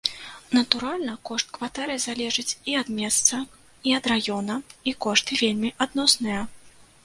[0.57, 3.35] Натуральна, кошт кватэры залежыць і ад месца,
[3.91, 4.55] і ад раёна,
[4.91, 6.41] і кошты вельмі адносныя.